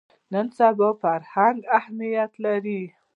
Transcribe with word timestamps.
نن 0.33 0.47
سبا 0.57 0.89
فرهنګ 1.01 1.59
اهمیت 1.77 2.31
لري 2.45 2.81